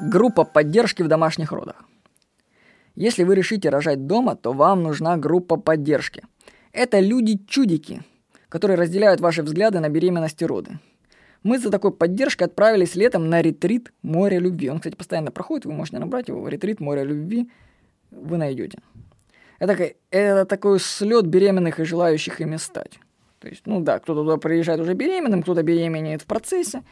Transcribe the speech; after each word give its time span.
Группа 0.00 0.44
поддержки 0.44 1.02
в 1.02 1.08
домашних 1.08 1.52
родах. 1.52 1.84
Если 2.96 3.22
вы 3.22 3.36
решите 3.36 3.68
рожать 3.68 4.06
дома, 4.06 4.34
то 4.34 4.52
вам 4.52 4.82
нужна 4.82 5.16
группа 5.16 5.56
поддержки. 5.56 6.24
Это 6.72 6.98
люди-чудики, 6.98 8.02
которые 8.48 8.76
разделяют 8.76 9.20
ваши 9.20 9.42
взгляды 9.42 9.78
на 9.78 9.88
беременность 9.88 10.42
и 10.42 10.46
роды. 10.46 10.78
Мы 11.44 11.58
за 11.58 11.70
такой 11.70 11.92
поддержкой 11.92 12.44
отправились 12.44 12.96
летом 12.96 13.28
на 13.28 13.42
ретрит 13.42 13.92
«Море 14.02 14.38
любви». 14.38 14.70
Он, 14.70 14.78
кстати, 14.78 14.96
постоянно 14.96 15.30
проходит, 15.30 15.66
вы 15.66 15.72
можете 15.72 15.98
набрать 15.98 16.28
его 16.28 16.48
«Ретрит 16.48 16.80
«Море 16.80 17.04
любви», 17.04 17.50
вы 18.10 18.36
найдете. 18.36 18.78
Это, 19.58 19.92
это 20.10 20.44
такой 20.44 20.80
слет 20.80 21.26
беременных 21.26 21.78
и 21.78 21.84
желающих 21.84 22.40
ими 22.40 22.56
стать. 22.56 22.98
То 23.38 23.48
есть, 23.48 23.62
ну 23.66 23.80
да, 23.80 23.98
кто-то 23.98 24.22
туда 24.22 24.38
приезжает 24.38 24.80
уже 24.80 24.94
беременным, 24.94 25.42
кто-то 25.42 25.62
беременеет 25.62 26.22
в 26.22 26.26
процессе, 26.26 26.82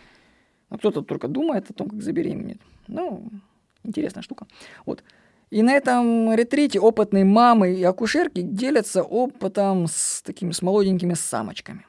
а 0.72 0.78
кто-то 0.78 1.02
только 1.02 1.28
думает 1.28 1.70
о 1.70 1.74
том, 1.74 1.90
как 1.90 2.02
забеременеть. 2.02 2.58
Ну, 2.88 3.28
интересная 3.84 4.22
штука. 4.22 4.46
Вот. 4.86 5.04
И 5.50 5.62
на 5.62 5.74
этом 5.74 6.32
ретрите 6.32 6.80
опытные 6.80 7.26
мамы 7.26 7.74
и 7.74 7.82
акушерки 7.82 8.40
делятся 8.40 9.02
опытом 9.02 9.86
с 9.86 10.22
такими 10.22 10.52
с 10.52 10.62
молоденькими 10.62 11.12
самочками. 11.12 11.84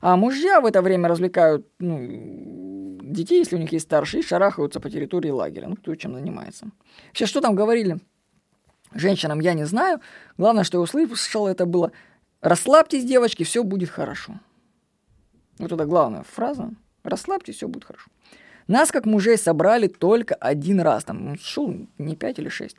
А 0.00 0.16
мужья 0.16 0.60
в 0.60 0.66
это 0.66 0.80
время 0.80 1.08
развлекают 1.08 1.66
ну, 1.80 3.00
детей, 3.02 3.40
если 3.40 3.56
у 3.56 3.58
них 3.58 3.72
есть 3.72 3.86
старшие, 3.86 4.22
и 4.22 4.24
шарахаются 4.24 4.78
по 4.78 4.88
территории 4.88 5.30
лагеря. 5.30 5.66
Ну, 5.66 5.74
кто 5.74 5.92
чем 5.96 6.14
занимается. 6.14 6.66
Сейчас 7.12 7.30
что 7.30 7.40
там 7.40 7.56
говорили 7.56 7.98
женщинам, 8.92 9.40
я 9.40 9.54
не 9.54 9.64
знаю. 9.64 10.00
Главное, 10.38 10.62
что 10.62 10.78
я 10.78 10.82
услышал, 10.82 11.48
это 11.48 11.66
было 11.66 11.90
«Расслабьтесь, 12.42 13.04
девочки, 13.04 13.42
все 13.42 13.64
будет 13.64 13.90
хорошо». 13.90 14.34
Вот 15.58 15.72
это 15.72 15.84
главная 15.84 16.22
фраза. 16.22 16.70
«Расслабьтесь, 17.04 17.56
все 17.56 17.68
будет 17.68 17.84
хорошо». 17.84 18.10
Нас, 18.66 18.90
как 18.90 19.04
мужей, 19.04 19.36
собрали 19.36 19.88
только 19.88 20.34
один 20.34 20.80
раз. 20.80 21.04
Там 21.04 21.24
ну, 21.24 21.36
шел 21.38 21.74
не 21.98 22.16
пять 22.16 22.38
или 22.38 22.48
шесть. 22.48 22.76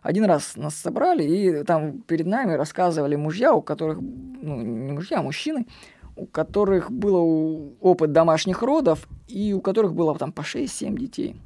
Один 0.00 0.24
раз 0.24 0.56
нас 0.56 0.74
собрали, 0.74 1.22
и 1.22 1.64
там 1.64 2.00
перед 2.02 2.26
нами 2.26 2.54
рассказывали 2.54 3.16
мужья, 3.16 3.52
у 3.52 3.60
которых, 3.60 3.98
ну, 4.00 4.62
не 4.62 4.92
мужья, 4.92 5.18
а 5.18 5.22
мужчины, 5.22 5.66
у 6.16 6.24
которых 6.24 6.90
был 6.90 7.76
опыт 7.80 8.12
домашних 8.12 8.62
родов, 8.62 9.06
и 9.26 9.52
у 9.52 9.60
которых 9.60 9.94
было 9.94 10.16
там 10.16 10.32
по 10.32 10.42
6-7 10.42 10.96
детей. 10.96 11.36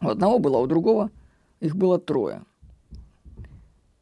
У 0.00 0.08
одного 0.08 0.38
было, 0.38 0.58
а 0.58 0.62
у 0.62 0.66
другого 0.66 1.10
их 1.60 1.76
было 1.76 1.98
трое. 1.98 2.42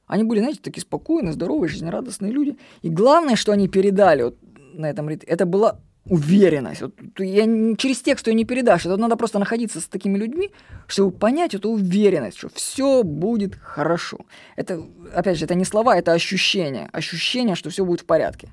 Они 0.06 0.22
были, 0.22 0.40
знаете, 0.40 0.60
такие 0.62 0.82
спокойные, 0.82 1.32
здоровые, 1.32 1.68
жизнерадостные 1.68 2.30
люди. 2.30 2.58
И 2.82 2.90
главное, 2.90 3.36
что 3.36 3.52
они 3.52 3.68
передали 3.68 4.22
вот 4.22 4.38
на 4.74 4.86
этом 4.90 5.08
это 5.08 5.46
была 5.46 5.80
уверенность. 6.06 6.82
Вот, 6.82 6.94
я, 7.18 7.44
через 7.76 8.02
текст 8.02 8.26
ее 8.26 8.34
не 8.34 8.44
передашь. 8.44 8.86
Это 8.86 8.96
надо 8.96 9.16
просто 9.16 9.38
находиться 9.38 9.80
с 9.80 9.86
такими 9.86 10.18
людьми, 10.18 10.50
чтобы 10.86 11.16
понять 11.16 11.54
эту 11.54 11.70
уверенность, 11.70 12.38
что 12.38 12.48
все 12.50 13.02
будет 13.02 13.54
хорошо. 13.54 14.18
Это, 14.56 14.82
опять 15.14 15.38
же, 15.38 15.46
это 15.46 15.54
не 15.54 15.64
слова, 15.64 15.96
это 15.96 16.12
ощущение. 16.12 16.88
Ощущение, 16.92 17.54
что 17.56 17.70
все 17.70 17.84
будет 17.84 18.02
в 18.02 18.06
порядке 18.06 18.50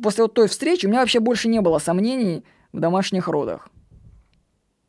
после 0.00 0.24
вот 0.24 0.34
той 0.34 0.48
встречи 0.48 0.86
у 0.86 0.88
меня 0.88 1.00
вообще 1.00 1.20
больше 1.20 1.48
не 1.48 1.60
было 1.60 1.78
сомнений 1.78 2.44
в 2.72 2.80
домашних 2.80 3.28
родах. 3.28 3.68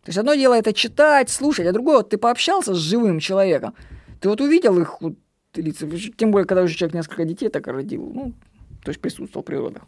То 0.03 0.09
есть 0.09 0.17
одно 0.17 0.35
дело 0.35 0.53
это 0.53 0.73
читать, 0.73 1.29
слушать, 1.29 1.67
а 1.67 1.71
другое, 1.71 1.97
вот 1.97 2.09
ты 2.09 2.17
пообщался 2.17 2.73
с 2.73 2.77
живым 2.77 3.19
человеком, 3.19 3.73
ты 4.19 4.29
вот 4.29 4.41
увидел 4.41 4.77
их 4.79 5.01
вот, 5.01 5.15
лица, 5.55 5.87
тем 6.17 6.31
более, 6.31 6.45
когда 6.45 6.63
уже 6.63 6.75
человек 6.75 6.95
несколько 6.95 7.25
детей 7.25 7.49
так 7.49 7.67
родил, 7.67 8.11
ну, 8.13 8.33
то 8.83 8.89
есть 8.89 8.99
присутствовал 8.99 9.43
при 9.43 9.55
родах. 9.55 9.83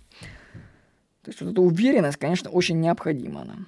То 1.26 1.32
есть 1.32 1.42
вот 1.42 1.52
эта 1.54 1.62
уверенность, 1.62 2.18
конечно, 2.18 2.52
очень 2.52 2.80
необходима 2.80 3.44
нам. 3.44 3.68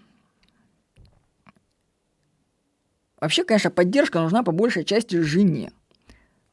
Вообще, 3.20 3.44
конечно, 3.44 3.72
поддержка 3.72 4.20
нужна 4.20 4.44
по 4.44 4.52
большей 4.52 4.86
части 4.86 5.20
жене 5.22 5.72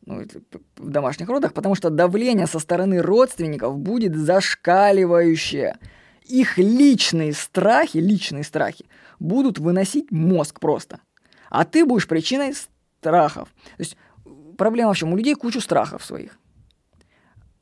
ну, 0.07 0.23
в 0.77 0.89
домашних 0.89 1.29
родах, 1.29 1.53
потому 1.53 1.75
что 1.75 1.91
давление 1.91 2.47
со 2.47 2.59
стороны 2.59 3.03
родственников 3.03 3.79
будет 3.79 4.17
зашкаливающее. 4.17 5.77
Их 6.25 6.57
личные 6.57 7.35
страхи, 7.35 7.99
личные 7.99 8.45
страхи 8.45 8.87
будут 9.21 9.59
выносить 9.59 10.11
мозг 10.11 10.59
просто. 10.59 11.01
А 11.51 11.67
ты 11.67 11.85
будешь 11.85 12.09
причиной 12.09 12.55
страхов. 12.55 13.51
То 13.77 13.81
есть 13.81 13.99
проблема 14.57 14.95
в 14.95 14.97
чем? 14.97 15.13
У 15.13 15.19
людей 15.19 15.35
кучу 15.35 15.61
страхов 15.61 16.03
своих. 16.03 16.39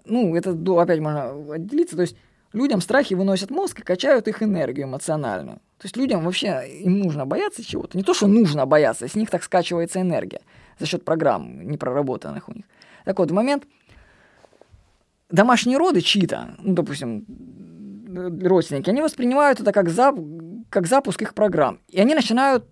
Ну, 0.04 0.36
это 0.36 0.56
опять 0.80 1.00
можно 1.00 1.54
отделиться. 1.54 1.96
То 1.96 2.02
есть 2.02 2.16
людям 2.52 2.80
страхи 2.80 3.14
выносят 3.14 3.50
мозг 3.50 3.80
и 3.80 3.82
качают 3.82 4.28
их 4.28 4.42
энергию 4.42 4.86
эмоциональную. 4.86 5.56
То 5.78 5.86
есть 5.86 5.96
людям 5.96 6.24
вообще 6.24 6.68
им 6.80 7.00
нужно 7.00 7.26
бояться 7.26 7.64
чего-то. 7.64 7.96
Не 7.96 8.04
то, 8.04 8.14
что 8.14 8.26
нужно 8.26 8.66
бояться, 8.66 9.08
с 9.08 9.14
них 9.14 9.30
так 9.30 9.42
скачивается 9.42 10.00
энергия 10.00 10.40
за 10.78 10.86
счет 10.86 11.04
программ 11.04 11.66
непроработанных 11.68 12.48
у 12.48 12.52
них. 12.52 12.64
Так 13.04 13.18
вот, 13.18 13.30
в 13.30 13.34
момент 13.34 13.64
домашние 15.28 15.78
роды 15.78 16.00
чьи-то, 16.00 16.54
ну, 16.58 16.74
допустим, 16.74 17.26
родственники, 18.42 18.90
они 18.90 19.02
воспринимают 19.02 19.60
это 19.60 19.72
как, 19.72 19.88
зап 19.88 20.16
как 20.70 20.86
запуск 20.86 21.22
их 21.22 21.34
программ. 21.34 21.80
И 21.88 22.00
они 22.00 22.14
начинают 22.14 22.64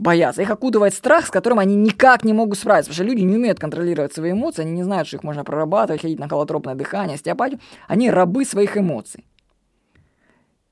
бояться. 0.00 0.42
Их 0.42 0.50
окутывает 0.50 0.94
страх, 0.94 1.26
с 1.26 1.30
которым 1.30 1.58
они 1.58 1.76
никак 1.76 2.24
не 2.24 2.32
могут 2.32 2.58
справиться. 2.58 2.90
Потому 2.90 3.04
что 3.04 3.14
люди 3.14 3.22
не 3.22 3.36
умеют 3.36 3.60
контролировать 3.60 4.12
свои 4.12 4.32
эмоции, 4.32 4.62
они 4.62 4.72
не 4.72 4.82
знают, 4.82 5.06
что 5.06 5.16
их 5.16 5.22
можно 5.22 5.44
прорабатывать, 5.44 6.00
ходить 6.00 6.18
на 6.18 6.28
холотропное 6.28 6.74
дыхание, 6.74 7.14
остеопатию. 7.14 7.60
Они 7.86 8.10
рабы 8.10 8.44
своих 8.44 8.76
эмоций. 8.76 9.24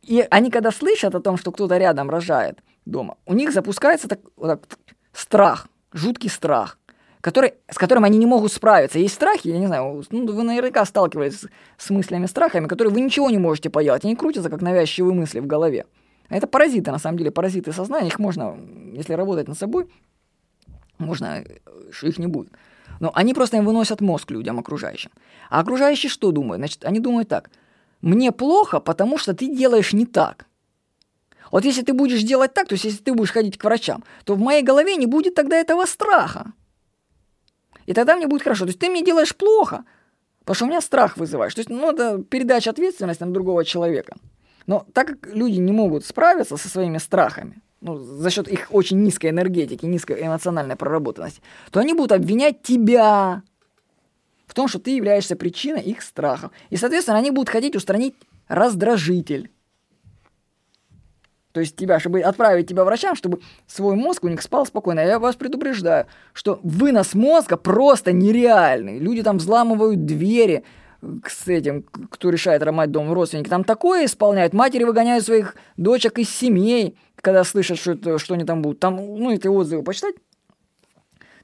И 0.03 0.27
они, 0.31 0.51
когда 0.51 0.71
слышат 0.71 1.15
о 1.15 1.21
том, 1.21 1.37
что 1.37 1.53
кто-то 1.53 1.77
рядом 1.77 2.09
рожает 2.09 2.59
дома, 2.87 3.17
у 3.27 3.35
них 3.35 3.53
запускается 3.53 4.09
так, 4.09 4.21
вот 4.37 4.49
так, 4.49 4.79
страх 5.13 5.69
жуткий 5.93 6.31
страх, 6.31 6.79
который, 7.21 7.55
с 7.71 7.77
которым 7.77 8.05
они 8.05 8.19
не 8.19 8.27
могут 8.27 8.53
справиться. 8.53 8.99
Есть 8.99 9.15
страхи, 9.15 9.49
я 9.49 9.59
не 9.59 9.67
знаю, 9.67 10.03
ну, 10.11 10.33
вы 10.33 10.43
наверняка 10.43 10.85
сталкивались 10.85 11.41
с, 11.41 11.49
с 11.77 11.91
мыслями, 11.91 12.27
страхами, 12.27 12.67
которые 12.67 12.95
вы 12.95 13.01
ничего 13.01 13.31
не 13.31 13.39
можете 13.39 13.71
поделать. 13.71 14.05
Они 14.05 14.17
крутятся, 14.17 14.51
как 14.51 14.63
навязчивые 14.63 15.15
мысли 15.15 15.41
в 15.41 15.47
голове. 15.47 15.87
Это 16.29 16.47
паразиты, 16.47 16.91
на 16.91 16.99
самом 16.99 17.19
деле, 17.19 17.31
паразиты 17.31 17.73
сознания. 17.73 18.09
Их 18.09 18.19
можно, 18.19 18.57
если 18.93 19.15
работать 19.15 19.49
над 19.49 19.59
собой, 19.59 19.89
можно, 20.99 21.45
что 21.91 22.07
их 22.09 22.19
не 22.19 22.27
будет. 22.27 22.53
Но 23.01 23.13
они 23.15 23.35
просто 23.35 23.57
им 23.57 23.65
выносят 23.65 24.01
мозг 24.01 24.31
людям 24.31 24.59
окружающим. 24.59 25.11
А 25.51 25.61
окружающие 25.61 26.11
что 26.11 26.33
думают? 26.33 26.61
Значит, 26.61 26.85
они 26.85 27.01
думают 27.01 27.29
так. 27.29 27.51
Мне 28.01 28.33
плохо, 28.33 28.81
потому 28.81 29.19
что 29.19 29.35
ты 29.35 29.49
делаешь 29.49 29.93
не 29.93 30.07
так. 30.07 30.47
Вот 31.51 31.65
если 31.65 31.83
ты 31.83 31.93
будешь 31.93 32.23
делать 32.23 32.53
так, 32.53 32.69
то 32.69 32.75
есть 32.75 32.85
если 32.85 33.03
ты 33.03 33.15
будешь 33.15 33.33
ходить 33.33 33.57
к 33.57 33.65
врачам, 33.65 34.05
то 34.25 34.35
в 34.35 34.39
моей 34.39 34.63
голове 34.63 34.97
не 34.97 35.07
будет 35.07 35.35
тогда 35.35 35.57
этого 35.57 35.87
страха. 35.87 36.53
И 37.87 37.95
тогда 37.95 38.17
мне 38.17 38.27
будет 38.27 38.43
хорошо. 38.43 38.65
То 38.65 38.69
есть 38.69 38.79
ты 38.79 38.91
мне 38.91 39.03
делаешь 39.03 39.35
плохо, 39.35 39.85
потому 40.41 40.55
что 40.55 40.65
у 40.67 40.69
меня 40.69 40.81
страх 40.81 41.17
вызываешь. 41.17 41.55
То 41.55 41.61
есть, 41.61 41.71
ну, 41.71 41.91
это 41.91 42.23
передача 42.23 42.71
ответственности 42.71 43.25
на 43.25 43.33
другого 43.33 43.65
человека. 43.65 44.17
Но 44.69 44.87
так 44.93 45.07
как 45.07 45.35
люди 45.35 45.59
не 45.59 45.73
могут 45.73 46.05
справиться 46.05 46.59
со 46.59 46.69
своими 46.69 46.99
страхами, 46.99 47.63
ну, 47.81 47.97
за 47.97 48.29
счет 48.29 48.49
их 48.49 48.69
очень 48.71 49.03
низкой 49.03 49.31
энергетики, 49.31 49.87
низкой 49.87 50.23
эмоциональной 50.23 50.77
проработанности, 50.77 51.41
то 51.71 51.81
они 51.81 51.95
будут 51.95 52.13
обвинять 52.13 52.63
тебя 52.63 53.43
в 54.47 54.53
том, 54.53 54.69
что 54.69 54.79
ты 54.79 54.91
являешься 54.91 55.37
причиной 55.37 55.81
их 55.81 56.03
страхов. 56.03 56.51
И, 56.69 56.77
соответственно, 56.77 57.17
они 57.17 57.31
будут 57.31 57.49
хотеть 57.49 57.77
устранить 57.77 58.15
раздражитель. 58.47 59.51
То 61.53 61.61
есть 61.61 61.75
тебя, 61.75 61.99
чтобы 61.99 62.21
отправить 62.21 62.69
тебя 62.69 62.85
врачам, 62.85 63.17
чтобы 63.17 63.41
свой 63.67 63.97
мозг 63.97 64.25
у 64.25 64.29
них 64.29 64.43
спал 64.43 64.67
спокойно. 64.67 65.01
Я 65.01 65.19
вас 65.19 65.35
предупреждаю, 65.35 66.07
что 66.35 66.61
вынос 66.63 67.15
мозга 67.15 67.57
просто 67.57 68.13
нереальный. 68.13 68.99
Люди 68.99 69.23
там 69.23 69.39
взламывают 69.39 70.05
двери 70.05 70.63
с 71.27 71.47
этим, 71.47 71.83
кто 71.83 72.31
решает 72.31 72.63
ромать 72.63 72.91
дом 72.91 73.13
родственники. 73.13 73.49
Там 73.49 73.65
такое 73.65 74.05
исполняют. 74.05 74.53
Матери 74.53 74.85
выгоняют 74.85 75.25
своих 75.25 75.57
дочек 75.77 76.19
из 76.19 76.29
семей, 76.29 76.99
когда 77.17 77.45
слышат, 77.45 77.79
что, 77.79 77.93
это, 77.93 78.19
что 78.19 78.35
они 78.35 78.45
там 78.45 78.63
будут. 78.63 78.81
Там, 78.81 78.97
ну, 78.97 79.33
эти 79.33 79.47
отзывы 79.47 79.83
почитать. 79.83 80.17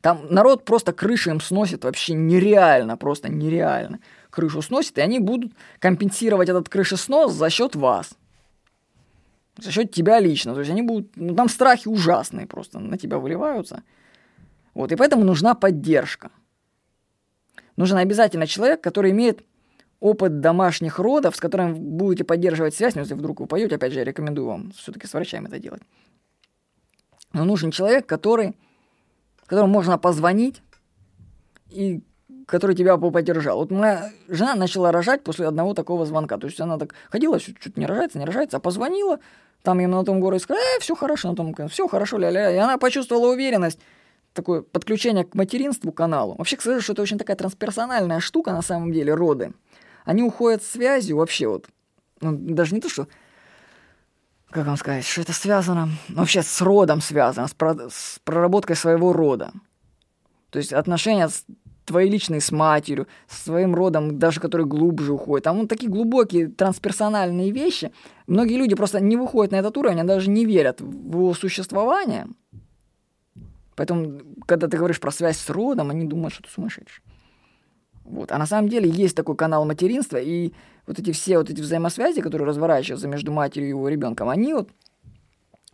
Там 0.01 0.27
народ 0.29 0.65
просто 0.65 0.93
крыши 0.93 1.31
им 1.31 1.41
сносит 1.41 1.85
вообще 1.85 2.15
нереально, 2.15 2.97
просто 2.97 3.31
нереально. 3.31 4.01
Крышу 4.31 4.61
сносит, 4.61 4.99
и 4.99 5.01
они 5.01 5.19
будут 5.19 5.53
компенсировать 5.79 6.49
этот 6.49 6.69
крышеснос 6.69 7.33
за 7.33 7.49
счет 7.49 7.75
вас 7.75 8.11
за 9.59 9.71
счет 9.71 9.93
тебя 9.93 10.21
лично. 10.21 10.55
То 10.55 10.61
есть 10.61 10.71
они 10.71 10.83
будут, 10.83 11.17
ну 11.17 11.35
там 11.35 11.49
страхи 11.49 11.89
ужасные 11.89 12.47
просто 12.47 12.79
на 12.79 12.99
тебя 12.99 13.19
выливаются. 13.19 13.83
Вот, 14.75 14.91
и 14.91 14.97
поэтому 14.97 15.25
нужна 15.25 15.55
поддержка. 15.55 16.31
Нужен 17.77 17.99
обязательно 17.99 18.47
человек, 18.47 18.81
который 18.81 19.11
имеет 19.11 19.45
опыт 20.01 20.41
домашних 20.41 20.99
родов, 20.99 21.37
с 21.37 21.41
которым 21.41 21.75
будете 21.75 22.25
поддерживать 22.25 22.75
связь, 22.75 22.95
ну, 22.95 23.01
если 23.01 23.15
вдруг 23.15 23.41
вы 23.41 23.47
поете, 23.47 23.77
опять 23.77 23.93
же, 23.93 24.01
я 24.01 24.05
рекомендую 24.05 24.47
вам 24.47 24.73
все-таки 24.73 25.07
с 25.07 25.15
врачами 25.15 25.47
это 25.47 25.59
делать. 25.59 25.83
Но 27.33 27.45
нужен 27.45 27.71
человек, 27.71 28.07
который, 28.07 28.55
которому 29.47 29.73
можно 29.73 29.99
позвонить 29.99 30.63
и 31.71 32.03
который 32.47 32.77
тебя 32.77 32.97
поддержал. 32.97 33.59
Вот 33.59 33.71
моя 33.71 34.11
жена 34.29 34.55
начала 34.55 34.93
рожать 34.93 35.25
после 35.25 35.47
одного 35.47 35.75
такого 35.75 36.05
звонка. 36.05 36.37
То 36.39 36.47
есть 36.47 36.61
она 36.61 36.79
так 36.79 36.95
ходила, 37.11 37.39
что-то 37.39 37.81
не 37.81 37.87
рожается, 37.87 38.19
не 38.19 38.25
рожается, 38.25 38.59
а 38.59 38.61
позвонила, 38.61 39.19
там 39.63 39.81
им 39.81 39.91
на 39.91 40.05
том 40.05 40.21
городе 40.21 40.43
сказали, 40.43 40.77
э, 40.77 40.81
все 40.81 40.95
хорошо, 40.95 41.31
на 41.31 41.37
том, 41.37 41.55
все 41.69 41.89
хорошо, 41.89 42.19
ля-ля. 42.19 42.51
И 42.51 42.57
она 42.57 42.77
почувствовала 42.77 43.33
уверенность, 43.33 43.81
такое 44.35 44.63
подключение 44.63 45.25
к 45.25 45.35
материнству 45.35 45.93
каналу. 45.93 46.35
Вообще, 46.37 46.57
скажу, 46.59 46.81
что 46.81 46.93
это 46.93 47.03
очень 47.03 47.19
такая 47.19 47.37
трансперсональная 47.37 48.21
штука 48.21 48.53
на 48.53 48.63
самом 48.63 48.93
деле, 48.93 49.15
роды. 49.15 49.55
Они 50.05 50.23
уходят 50.23 50.63
связью 50.63 51.17
вообще 51.17 51.49
вот, 51.49 51.67
ну, 52.21 52.37
даже 52.37 52.75
не 52.75 52.81
то, 52.81 52.89
что 52.89 53.09
как 54.51 54.67
вам 54.67 54.77
сказать, 54.77 55.05
что 55.05 55.23
это 55.23 55.33
связано, 55.33 55.89
вообще 56.09 56.43
с 56.43 56.61
родом 56.61 57.01
связано, 57.01 57.49
с, 57.49 57.55
про, 57.55 57.89
с 57.91 58.21
проработкой 58.23 58.77
своего 58.77 59.13
рода. 59.13 59.51
То 60.51 60.61
есть 60.61 60.73
отношения 60.73 61.29
с 61.29 61.45
твоей 61.85 62.09
личной 62.09 62.41
с 62.41 62.53
матерью, 62.53 63.09
с 63.29 63.45
своим 63.45 63.75
родом, 63.75 64.19
даже 64.19 64.41
который 64.41 64.65
глубже 64.65 65.13
уходит. 65.13 65.45
Там 65.45 65.59
вот 65.59 65.69
такие 65.69 65.91
глубокие 65.91 66.47
трансперсональные 66.47 67.51
вещи. 67.51 67.91
Многие 68.29 68.57
люди 68.57 68.77
просто 68.77 69.01
не 69.01 69.17
выходят 69.17 69.51
на 69.51 69.57
этот 69.57 69.77
уровень, 69.77 69.99
они 69.99 70.09
даже 70.09 70.31
не 70.31 70.45
верят 70.45 70.81
в 70.81 71.17
его 71.17 71.35
существование. 71.35 72.29
Поэтому, 73.77 74.21
когда 74.47 74.69
ты 74.69 74.77
говоришь 74.77 75.01
про 75.01 75.11
связь 75.11 75.39
с 75.39 75.51
родом, 75.51 75.91
они 75.91 76.05
думают, 76.05 76.35
что 76.35 76.43
ты 76.43 76.51
сумасшедший. 76.51 77.03
Вот. 78.05 78.33
А 78.33 78.39
на 78.39 78.47
самом 78.47 78.69
деле 78.69 78.89
есть 78.89 79.17
такой 79.17 79.37
канал 79.37 79.65
материнства, 79.65 80.19
и 80.19 80.53
вот 80.87 80.99
эти 80.99 81.13
все 81.13 81.39
вот 81.39 81.51
эти 81.51 81.61
взаимосвязи, 81.61 82.21
которые 82.21 82.47
разворачиваются 82.47 83.09
между 83.09 83.33
матерью 83.33 83.67
и 83.67 83.71
его 83.71 83.89
ребенком, 83.89 84.29
они 84.29 84.53
вот 84.53 84.71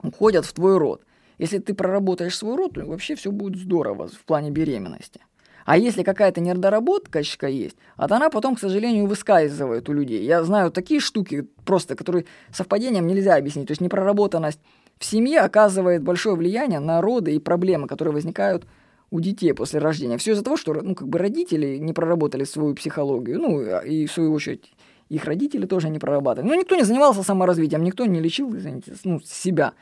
уходят 0.03 0.47
в 0.47 0.53
твой 0.53 0.79
род. 0.79 1.05
Если 1.39 1.59
ты 1.59 1.75
проработаешь 1.75 2.37
свой 2.37 2.57
род, 2.57 2.75
то 2.75 2.85
вообще 2.85 3.15
все 3.15 3.31
будет 3.33 3.59
здорово 3.59 4.09
в 4.09 4.25
плане 4.25 4.51
беременности. 4.51 5.21
А 5.65 5.77
если 5.77 6.03
какая-то 6.03 6.41
недоработка 6.41 7.21
есть, 7.21 7.77
а 7.97 8.09
то 8.09 8.17
она 8.17 8.31
потом, 8.31 8.57
к 8.57 8.61
сожалению, 8.61 9.07
выскальзывает 9.07 9.89
у 9.89 9.93
людей. 9.93 10.25
Я 10.25 10.43
знаю 10.43 10.71
такие 10.71 11.01
штуки 11.01 11.47
просто, 11.65 11.97
которые 11.97 12.27
совпадением 12.53 13.07
нельзя 13.07 13.37
объяснить. 13.37 13.69
То 13.69 13.73
есть 13.73 13.81
непроработанность 13.81 14.61
в 15.01 15.05
семье 15.07 15.41
оказывает 15.41 16.03
большое 16.03 16.37
влияние 16.37 16.79
на 16.79 17.01
роды 17.01 17.35
и 17.35 17.39
проблемы, 17.39 17.89
которые 17.89 18.13
возникают 18.13 18.67
у 19.11 19.19
детей 19.21 19.55
после 19.55 19.81
рождения. 19.81 20.19
Все 20.19 20.33
из-за 20.33 20.45
того, 20.45 20.59
что 20.59 20.75
ну, 20.75 20.95
как 20.95 21.09
бы 21.09 21.19
родители 21.19 21.79
не 21.79 21.95
проработали 21.95 22.45
свою 22.45 22.75
психологию, 22.75 23.41
ну 23.41 23.81
и 23.81 24.07
в 24.07 24.13
свою 24.13 24.33
очередь 24.35 24.73
их 25.09 25.25
родители 25.25 25.65
тоже 25.65 25.89
не 25.89 25.99
прорабатывали. 25.99 26.51
Ну, 26.51 26.55
никто 26.55 26.77
не 26.77 26.85
занимался 26.85 27.23
саморазвитием, 27.23 27.83
никто 27.83 28.05
не 28.05 28.21
лечил 28.21 28.55
извините, 28.55 28.93
ну, 29.05 29.21
себя. 29.21 29.73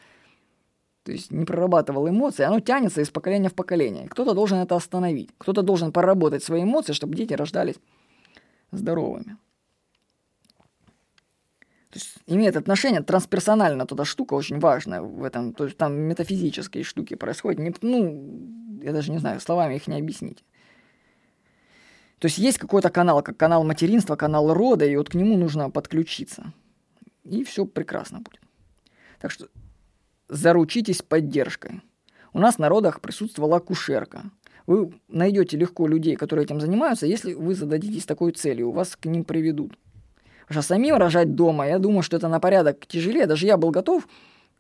То 1.02 1.10
есть 1.10 1.32
не 1.32 1.44
прорабатывал 1.44 2.08
эмоции, 2.08 2.44
оно 2.44 2.60
тянется 2.60 3.00
из 3.00 3.10
поколения 3.10 3.48
в 3.48 3.54
поколение. 3.54 4.06
Кто-то 4.08 4.34
должен 4.34 4.58
это 4.58 4.76
остановить, 4.76 5.30
кто-то 5.36 5.62
должен 5.62 5.90
проработать 5.90 6.44
свои 6.44 6.62
эмоции, 6.62 6.92
чтобы 6.92 7.16
дети 7.16 7.34
рождались 7.34 7.76
здоровыми. 8.70 9.36
То 11.90 11.98
есть 11.98 12.16
имеет 12.26 12.56
отношение 12.56 13.02
трансперсонально 13.02 13.86
туда 13.86 14.04
штука 14.04 14.34
очень 14.34 14.58
важная 14.58 15.00
в 15.00 15.24
этом. 15.24 15.54
То 15.54 15.64
есть 15.64 15.76
там 15.76 15.94
метафизические 15.94 16.84
штуки 16.84 17.14
происходят. 17.14 17.60
Не, 17.60 17.74
ну, 17.80 18.80
я 18.82 18.92
даже 18.92 19.10
не 19.10 19.18
знаю, 19.18 19.40
словами 19.40 19.76
их 19.76 19.86
не 19.86 19.98
объяснить. 19.98 20.44
То 22.18 22.26
есть 22.26 22.38
есть 22.38 22.58
какой-то 22.58 22.90
канал, 22.90 23.22
как 23.22 23.36
канал 23.36 23.64
материнства, 23.64 24.16
канал 24.16 24.52
рода, 24.52 24.84
и 24.84 24.96
вот 24.96 25.08
к 25.08 25.14
нему 25.14 25.36
нужно 25.38 25.70
подключиться. 25.70 26.52
И 27.24 27.44
все 27.44 27.64
прекрасно 27.64 28.18
будет. 28.18 28.40
Так 29.20 29.30
что 29.30 29.48
заручитесь 30.28 31.02
поддержкой. 31.02 31.80
У 32.32 32.38
нас 32.38 32.58
на 32.58 32.68
родах 32.68 33.00
присутствовала 33.00 33.56
акушерка. 33.56 34.30
Вы 34.66 34.92
найдете 35.08 35.56
легко 35.56 35.86
людей, 35.86 36.16
которые 36.16 36.44
этим 36.44 36.60
занимаются, 36.60 37.06
если 37.06 37.32
вы 37.32 37.54
зададитесь 37.54 38.04
такой 38.04 38.32
целью, 38.32 38.70
вас 38.70 38.96
к 38.96 39.06
ним 39.06 39.24
приведут. 39.24 39.78
Потому 40.48 40.62
что 40.62 40.74
самим 40.74 40.96
рожать 40.96 41.34
дома, 41.34 41.68
я 41.68 41.78
думаю, 41.78 42.02
что 42.02 42.16
это 42.16 42.28
на 42.28 42.40
порядок 42.40 42.86
тяжелее. 42.86 43.26
Даже 43.26 43.44
я 43.46 43.58
был 43.58 43.70
готов 43.70 44.08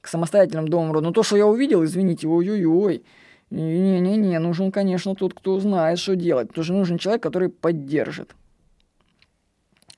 к 0.02 0.08
самостоятельным 0.08 0.68
домам 0.68 0.92
рода. 0.92 1.06
Но 1.06 1.12
то, 1.12 1.22
что 1.22 1.36
я 1.36 1.46
увидел, 1.46 1.82
извините, 1.82 2.28
ой-ой-ой, 2.28 3.02
не-не-не, 3.50 4.38
нужен, 4.38 4.70
конечно, 4.70 5.14
тот, 5.14 5.32
кто 5.32 5.58
знает, 5.60 5.98
что 5.98 6.14
делать. 6.14 6.50
Что 6.52 6.74
нужен 6.74 6.98
человек, 6.98 7.22
который 7.22 7.48
поддержит. 7.48 8.34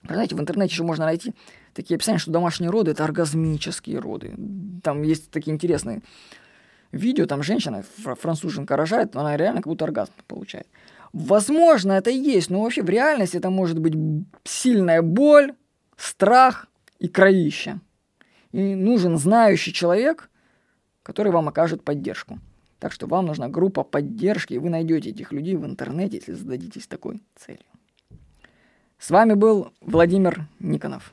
Знаете, 0.09 0.37
в 0.37 0.41
интернете 0.41 0.73
еще 0.73 0.85
можно 0.85 1.07
найти 1.07 1.35
такие 1.75 1.97
описания, 1.97 2.19
что 2.19 2.31
домашние 2.31 2.71
роды– 2.71 2.91
это 2.93 3.03
оргазмические 3.03 3.99
роды. 3.99 4.35
Там 4.85 5.03
есть 5.03 5.31
такие 5.31 5.53
интересные 5.53 6.03
видео, 6.93 7.27
там 7.27 7.43
женщина, 7.43 7.85
француженка 7.99 8.77
рожает, 8.77 9.17
она 9.17 9.37
реально 9.37 9.61
как 9.61 9.67
будто 9.67 9.85
оргазм 9.85 10.13
получает. 10.29 10.69
Возможно, 11.13 11.93
это 11.93 12.11
и 12.11 12.17
есть, 12.17 12.51
но 12.51 12.63
вообще 12.63 12.83
в 12.83 12.89
реальности 12.89 13.37
это 13.37 13.51
может 13.51 13.79
быть 13.81 13.95
сильная 14.45 15.03
боль, 15.03 15.55
страх 16.01 16.67
и 16.99 17.09
кровища. 17.09 17.81
И 18.53 18.75
нужен 18.75 19.17
знающий 19.19 19.73
человек, 19.73 20.31
который 21.03 21.33
вам 21.33 21.49
окажет 21.49 21.85
поддержку. 21.85 22.39
Так 22.79 22.93
что 22.93 23.07
вам 23.07 23.27
нужна 23.27 23.49
группа 23.49 23.85
поддержки, 23.85 24.55
и 24.55 24.59
вы 24.59 24.71
найдете 24.71 25.11
этих 25.11 25.33
людей 25.33 25.57
в 25.57 25.67
интернете, 25.67 26.17
если 26.17 26.33
зададитесь 26.33 26.87
такой 26.87 27.23
целью. 27.37 27.61
С 28.99 29.11
вами 29.11 29.35
был 29.35 29.73
Владимир 29.81 30.47
Никонов. 30.59 31.13